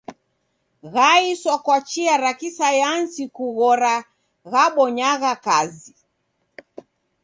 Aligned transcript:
Gheiswa 0.93 1.55
kwa 1.63 1.77
chia 1.89 2.15
ra 2.23 2.31
kisayansi 2.39 3.23
kughora 3.35 3.93
ghabonyagha 4.51 5.33
kazi. 5.45 5.93